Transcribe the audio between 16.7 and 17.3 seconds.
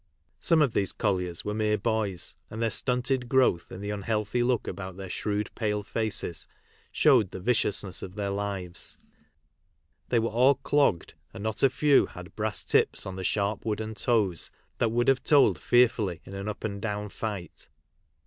down